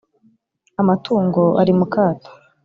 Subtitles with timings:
[0.81, 2.29] amatungo ari mu kato.